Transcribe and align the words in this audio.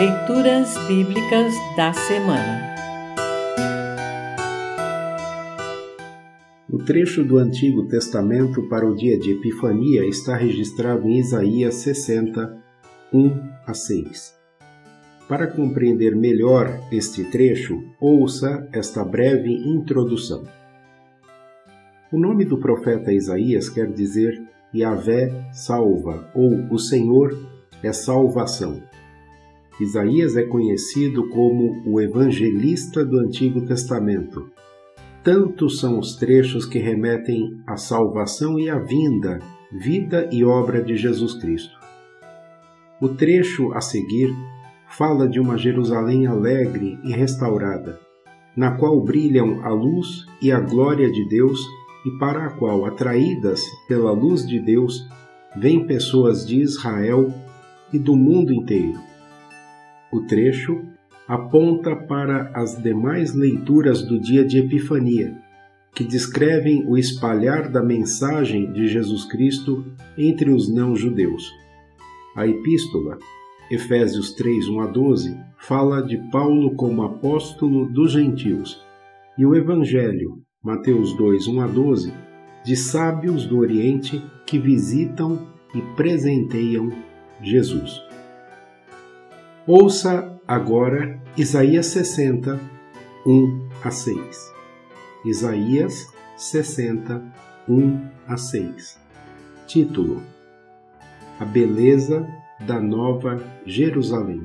Leituras 0.00 0.78
Bíblicas 0.88 1.52
da 1.76 1.92
Semana 1.92 2.74
O 6.72 6.78
trecho 6.78 7.22
do 7.22 7.36
Antigo 7.36 7.86
Testamento 7.86 8.66
para 8.70 8.88
o 8.88 8.96
dia 8.96 9.18
de 9.18 9.32
Epifania 9.32 10.06
está 10.06 10.34
registrado 10.36 11.06
em 11.06 11.18
Isaías 11.18 11.74
60, 11.74 12.62
1 13.12 13.50
a 13.66 13.74
6. 13.74 14.38
Para 15.28 15.46
compreender 15.46 16.16
melhor 16.16 16.80
este 16.90 17.24
trecho, 17.24 17.84
ouça 18.00 18.66
esta 18.72 19.04
breve 19.04 19.52
introdução. 19.52 20.44
O 22.10 22.18
nome 22.18 22.46
do 22.46 22.56
profeta 22.56 23.12
Isaías 23.12 23.68
quer 23.68 23.92
dizer 23.92 24.42
Yahvé 24.74 25.50
salva 25.52 26.30
ou 26.34 26.74
o 26.74 26.78
Senhor 26.78 27.36
é 27.82 27.92
salvação. 27.92 28.89
Isaías 29.80 30.36
é 30.36 30.42
conhecido 30.42 31.26
como 31.30 31.82
o 31.86 31.98
evangelista 31.98 33.02
do 33.02 33.18
Antigo 33.18 33.62
Testamento. 33.62 34.50
Tantos 35.24 35.80
são 35.80 35.98
os 35.98 36.16
trechos 36.16 36.66
que 36.66 36.78
remetem 36.78 37.58
à 37.66 37.78
salvação 37.78 38.58
e 38.58 38.68
à 38.68 38.78
vinda, 38.78 39.38
vida 39.72 40.28
e 40.30 40.44
obra 40.44 40.82
de 40.82 40.96
Jesus 40.96 41.32
Cristo. 41.34 41.78
O 43.00 43.08
trecho 43.08 43.72
a 43.72 43.80
seguir 43.80 44.30
fala 44.86 45.26
de 45.26 45.40
uma 45.40 45.56
Jerusalém 45.56 46.26
alegre 46.26 46.98
e 47.02 47.12
restaurada, 47.12 47.98
na 48.54 48.72
qual 48.72 49.00
brilham 49.02 49.64
a 49.64 49.70
luz 49.70 50.26
e 50.42 50.52
a 50.52 50.60
glória 50.60 51.10
de 51.10 51.26
Deus 51.26 51.58
e 52.04 52.18
para 52.18 52.44
a 52.44 52.50
qual, 52.50 52.84
atraídas 52.84 53.64
pela 53.88 54.12
luz 54.12 54.46
de 54.46 54.58
Deus, 54.60 55.08
vêm 55.56 55.86
pessoas 55.86 56.46
de 56.46 56.60
Israel 56.60 57.32
e 57.90 57.98
do 57.98 58.14
mundo 58.14 58.52
inteiro. 58.52 59.09
O 60.12 60.22
trecho 60.22 60.82
aponta 61.28 61.94
para 61.94 62.50
as 62.54 62.76
demais 62.82 63.32
leituras 63.34 64.02
do 64.02 64.18
dia 64.18 64.44
de 64.44 64.58
Epifania, 64.58 65.36
que 65.94 66.04
descrevem 66.04 66.84
o 66.88 66.98
espalhar 66.98 67.70
da 67.70 67.82
mensagem 67.82 68.72
de 68.72 68.88
Jesus 68.88 69.24
Cristo 69.24 69.84
entre 70.18 70.50
os 70.50 70.68
não-judeus. 70.72 71.52
A 72.34 72.46
epístola, 72.46 73.18
Efésios 73.70 74.32
3, 74.32 74.68
1 74.68 74.80
a 74.80 74.86
12, 74.86 75.36
fala 75.58 76.02
de 76.02 76.16
Paulo 76.30 76.74
como 76.74 77.02
apóstolo 77.02 77.86
dos 77.86 78.12
gentios, 78.12 78.84
e 79.38 79.46
o 79.46 79.54
Evangelho, 79.54 80.42
Mateus 80.62 81.16
2, 81.16 81.46
1 81.46 81.60
a 81.60 81.66
12, 81.66 82.12
de 82.64 82.76
sábios 82.76 83.46
do 83.46 83.58
Oriente 83.58 84.20
que 84.46 84.58
visitam 84.58 85.46
e 85.74 85.80
presenteiam 85.94 86.90
Jesus. 87.40 88.09
Ouça 89.72 90.36
agora 90.48 91.22
Isaías 91.36 91.86
60, 91.86 92.58
1 93.24 93.68
a 93.84 93.90
6. 93.92 94.52
Isaías 95.24 96.12
60, 96.36 97.22
1 97.68 98.00
a 98.26 98.36
6. 98.36 98.98
Título: 99.68 100.22
A 101.38 101.44
beleza 101.44 102.26
da 102.66 102.80
Nova 102.80 103.40
Jerusalém. 103.64 104.42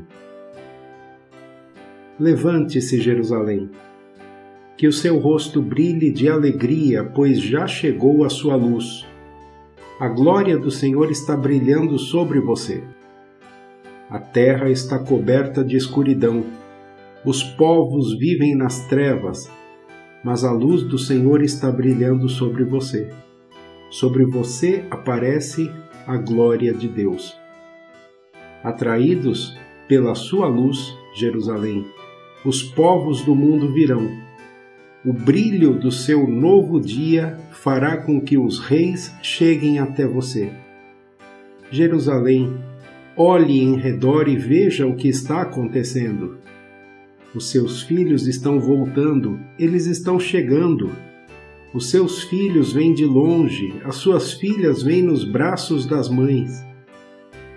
Levante-se, 2.19 3.01
Jerusalém 3.01 3.71
que 4.77 4.87
o 4.87 4.93
seu 4.93 5.17
rosto 5.17 5.59
brilhe 5.59 6.11
de 6.11 6.29
alegria, 6.29 7.03
pois 7.03 7.41
já 7.41 7.65
chegou 7.65 8.23
a 8.25 8.29
sua 8.29 8.55
luz. 8.55 9.07
A 9.99 10.07
glória 10.07 10.55
do 10.55 10.69
Senhor 10.69 11.09
está 11.09 11.35
brilhando 11.35 11.97
sobre 11.97 12.39
você. 12.39 12.83
A 14.15 14.19
terra 14.19 14.69
está 14.69 14.97
coberta 14.97 15.61
de 15.61 15.75
escuridão. 15.75 16.45
Os 17.25 17.43
povos 17.43 18.17
vivem 18.17 18.55
nas 18.55 18.87
trevas, 18.87 19.51
mas 20.23 20.45
a 20.45 20.53
luz 20.53 20.83
do 20.83 20.97
Senhor 20.97 21.43
está 21.43 21.69
brilhando 21.69 22.29
sobre 22.29 22.63
você. 22.63 23.11
Sobre 23.89 24.23
você 24.23 24.85
aparece 24.89 25.69
a 26.07 26.15
glória 26.15 26.73
de 26.73 26.87
Deus. 26.87 27.37
Atraídos 28.63 29.59
pela 29.85 30.15
sua 30.15 30.47
luz, 30.47 30.95
Jerusalém, 31.13 31.85
os 32.45 32.63
povos 32.63 33.21
do 33.21 33.35
mundo 33.35 33.73
virão 33.73 34.09
o 35.03 35.11
brilho 35.11 35.73
do 35.73 35.91
seu 35.91 36.25
novo 36.25 36.79
dia 36.79 37.37
fará 37.51 37.97
com 37.97 38.21
que 38.21 38.37
os 38.37 38.59
reis 38.59 39.13
cheguem 39.21 39.77
até 39.77 40.07
você. 40.07 40.53
Jerusalém, 41.69 42.57
olhe 43.17 43.61
em 43.61 43.75
redor 43.77 44.27
e 44.27 44.35
veja 44.35 44.85
o 44.85 44.95
que 44.95 45.07
está 45.07 45.41
acontecendo. 45.41 46.37
Os 47.33 47.49
seus 47.49 47.81
filhos 47.81 48.27
estão 48.27 48.59
voltando, 48.59 49.39
eles 49.59 49.85
estão 49.85 50.19
chegando. 50.19 50.91
Os 51.73 51.89
seus 51.89 52.23
filhos 52.23 52.71
vêm 52.71 52.93
de 52.93 53.05
longe, 53.05 53.73
as 53.83 53.95
suas 53.95 54.33
filhas 54.33 54.81
vêm 54.81 55.01
nos 55.01 55.23
braços 55.23 55.85
das 55.85 56.09
mães. 56.09 56.65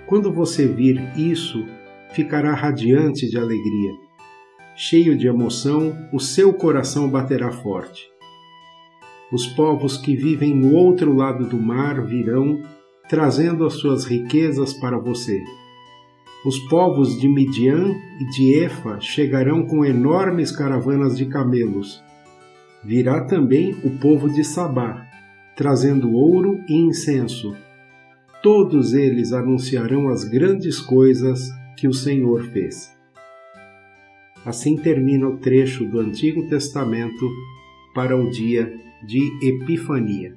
Quando 0.07 0.33
você 0.33 0.67
vir 0.67 1.01
isso, 1.17 1.65
ficará 2.13 2.55
radiante 2.55 3.29
de 3.29 3.39
alegria 3.39 4.09
cheio 4.81 5.19
de 5.19 5.27
emoção, 5.27 5.93
o 6.13 6.21
seu 6.21 6.55
coração 6.55 7.11
baterá 7.11 7.51
forte. 7.51 8.09
Os 9.33 9.45
povos 9.45 9.97
que 9.97 10.15
vivem 10.15 10.55
no 10.55 10.73
outro 10.73 11.13
lado 11.13 11.49
do 11.49 11.61
mar 11.61 12.07
virão, 12.07 12.63
trazendo 13.09 13.65
as 13.65 13.75
suas 13.75 14.05
riquezas 14.05 14.73
para 14.73 14.99
você. 14.99 15.43
Os 16.45 16.59
povos 16.69 17.19
de 17.19 17.29
Midian 17.29 17.95
e 18.21 18.25
de 18.31 18.55
Efa 18.55 19.01
chegarão 19.01 19.67
com 19.67 19.85
enormes 19.85 20.53
caravanas 20.53 21.17
de 21.17 21.27
camelos. 21.27 22.03
Virá 22.85 23.25
também 23.25 23.77
o 23.83 23.91
povo 23.99 24.31
de 24.31 24.45
Sabá, 24.45 25.05
trazendo 25.57 26.13
ouro 26.13 26.61
e 26.69 26.75
incenso. 26.75 27.57
Todos 28.41 28.95
eles 28.95 29.33
anunciarão 29.33 30.09
as 30.09 30.23
grandes 30.25 30.79
coisas 30.79 31.51
que 31.77 31.89
o 31.89 31.93
Senhor 31.93 32.45
fez. 32.45 32.97
Assim 34.47 34.77
termina 34.77 35.29
o 35.29 35.39
trecho 35.39 35.85
do 35.85 35.99
Antigo 35.99 36.49
Testamento 36.49 37.29
para 37.95 38.17
o 38.17 38.31
dia 38.31 38.73
de 39.05 39.21
Epifania. 39.43 40.37